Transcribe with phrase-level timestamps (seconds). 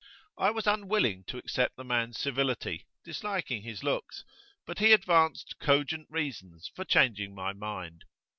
[0.35, 4.25] I was unwilling to accept the man's civility, disliking his looks;
[4.65, 8.05] but he advanced cogent reasons for changing my mind.